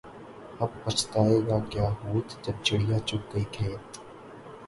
اب 0.61 0.69
بچھتائے 0.83 1.37
کیا 1.71 1.87
ہوت 2.01 2.27
جب 2.45 2.55
چڑیا 2.65 2.97
چگ 3.07 3.21
گئی 3.33 3.45
کھیت 3.53 3.97